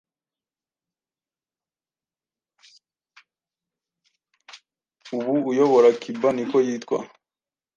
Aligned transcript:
ubu 5.17 5.33
uyobora 5.51 5.89
cuba 6.01 6.27
niko 6.35 6.57
yitwa 6.65 6.97